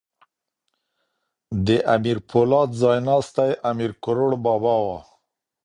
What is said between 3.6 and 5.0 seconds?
امیر کروړ بابا وو.